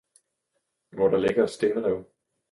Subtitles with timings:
[0.91, 2.03] hvor der ligger et stenrev